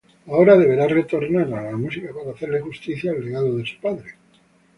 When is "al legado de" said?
3.11-3.67